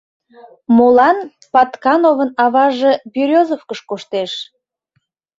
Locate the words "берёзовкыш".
3.13-3.79